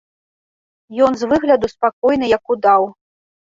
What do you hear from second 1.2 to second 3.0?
з выгляду спакойны як удаў.